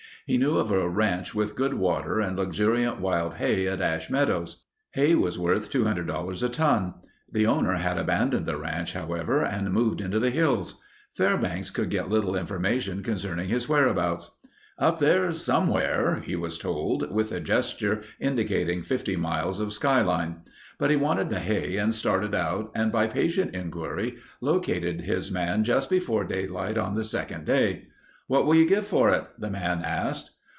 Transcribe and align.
He 0.27 0.37
knew 0.37 0.57
of 0.57 0.71
a 0.71 0.87
ranch 0.87 1.35
with 1.35 1.55
good 1.57 1.73
water 1.73 2.21
and 2.21 2.37
luxuriant 2.37 3.01
wild 3.01 3.33
hay 3.33 3.67
at 3.67 3.81
Ash 3.81 4.09
Meadows. 4.09 4.63
Hay 4.91 5.13
was 5.15 5.37
worth 5.37 5.69
$200 5.71 6.43
a 6.43 6.47
ton. 6.49 6.93
The 7.29 7.47
owner 7.47 7.73
had 7.73 7.97
abandoned 7.97 8.45
the 8.45 8.55
ranch, 8.55 8.93
however, 8.93 9.43
and 9.43 9.73
moved 9.73 9.99
into 9.99 10.19
the 10.19 10.29
hills. 10.29 10.81
Fairbanks 11.11 11.69
could 11.69 11.89
get 11.89 12.07
little 12.07 12.35
information 12.37 13.03
concerning 13.03 13.49
his 13.49 13.67
whereabouts. 13.67 14.29
"Up 14.77 14.99
there 14.99 15.33
somewhere," 15.33 16.21
he 16.23 16.37
was 16.37 16.57
told, 16.57 17.11
with 17.11 17.33
a 17.33 17.41
gesture 17.41 18.01
indicating 18.19 18.83
50 18.83 19.17
miles 19.17 19.59
of 19.59 19.73
sky 19.73 20.01
line. 20.01 20.43
But 20.77 20.91
he 20.91 20.95
wanted 20.95 21.29
the 21.29 21.39
hay 21.39 21.75
and 21.75 21.93
started 21.93 22.33
out 22.33 22.71
and 22.73 22.89
by 22.91 23.07
patient 23.07 23.53
inquiry 23.53 24.15
located 24.39 25.01
his 25.01 25.29
man 25.29 25.65
just 25.65 25.89
before 25.89 26.23
daylight 26.23 26.77
on 26.77 26.93
the 26.95 27.03
second 27.03 27.43
day. 27.45 27.87
"What 28.27 28.45
will 28.45 28.55
you 28.55 28.65
give 28.65 28.87
for 28.87 29.09
it?" 29.09 29.25
the 29.37 29.49
man 29.49 29.81
asked. 29.83 30.31